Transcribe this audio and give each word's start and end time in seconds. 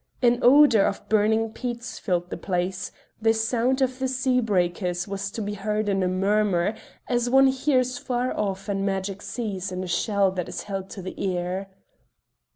An 0.23 0.39
odour 0.41 0.85
of 0.87 1.07
burning 1.09 1.51
peats 1.51 1.99
filled 1.99 2.31
the 2.31 2.35
place; 2.35 2.91
the 3.21 3.35
sound 3.35 3.83
of 3.83 3.99
the 3.99 4.07
sea 4.07 4.39
breakers 4.41 5.07
was 5.07 5.29
to 5.29 5.43
be 5.43 5.53
heard 5.53 5.87
in 5.87 6.01
a 6.01 6.07
murmur 6.07 6.73
as 7.07 7.29
one 7.29 7.45
hears 7.45 7.99
far 7.99 8.35
off 8.35 8.67
and 8.67 8.83
magic 8.83 9.21
seas 9.21 9.71
in 9.71 9.83
a 9.83 9.87
shell 9.87 10.31
that 10.31 10.49
is 10.49 10.63
held 10.63 10.89
to 10.89 11.03
the 11.03 11.13
ear. 11.23 11.69